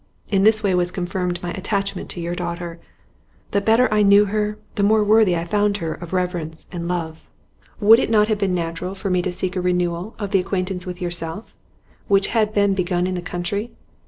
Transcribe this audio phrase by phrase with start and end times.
[0.31, 2.79] In this way was confirmed my attachment to your daughter.
[3.51, 7.27] The better I knew her, the more worthy I found her of reverence and love.
[7.79, 10.87] 'Would it not have been natural for me to seek a renewal of the acquaintance
[10.87, 11.55] with yourself
[12.07, 13.73] which had been begun in the country?